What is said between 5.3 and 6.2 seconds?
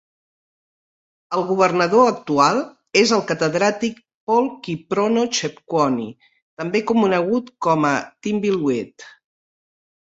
Chepkwony,